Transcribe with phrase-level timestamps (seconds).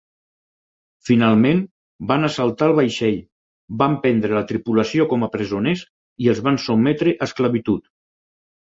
[1.09, 1.59] Finalment,
[2.13, 3.19] van assaltar el vaixell,
[3.83, 5.87] van prendre la tripulació com a presoners
[6.27, 7.89] i els van sotmetre a esclavitud.